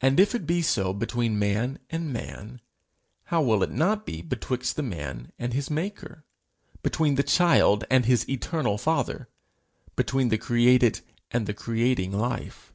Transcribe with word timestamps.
And 0.00 0.18
if 0.18 0.34
it 0.34 0.48
be 0.48 0.62
so 0.62 0.92
between 0.92 1.38
man 1.38 1.78
and 1.90 2.12
man, 2.12 2.60
how 3.26 3.40
will 3.40 3.62
it 3.62 3.70
not 3.70 4.04
be 4.04 4.20
betwixt 4.20 4.74
the 4.74 4.82
man 4.82 5.30
and 5.38 5.52
his 5.52 5.70
maker, 5.70 6.24
between 6.82 7.14
the 7.14 7.22
child 7.22 7.84
and 7.88 8.04
his 8.04 8.28
eternal 8.28 8.78
Father, 8.78 9.28
between 9.94 10.30
the 10.30 10.38
created 10.38 11.02
and 11.30 11.46
the 11.46 11.54
creating 11.54 12.10
Life? 12.10 12.72